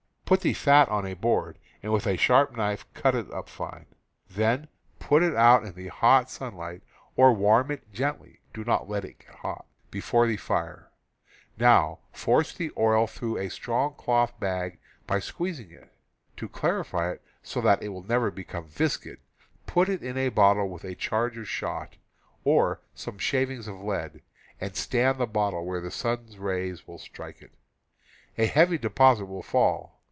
[0.25, 3.85] Put the fat on a board and with a sharp knife cut it up fine;
[4.29, 6.81] then put it out in the hot 296 CAMPING
[7.17, 10.37] AND WOODCRAFT sunlight, or warm it gently (do not let it get hot) before the
[10.37, 10.89] fire;
[11.57, 15.91] now force the oil through a strong cloth bag by squeezing it.
[16.37, 19.19] To clarify it so that it will never become viscid,
[19.67, 21.97] put it in a bottle with a charge of shot,
[22.45, 24.21] or some shavings of lead,
[24.61, 27.51] and stand the bottle where the sun's rays will strike it.
[28.37, 29.97] A heavy deposit will fall.